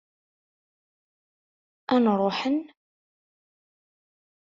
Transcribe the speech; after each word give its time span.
Ad 1.93 1.99
n-ruḥen? 2.01 2.59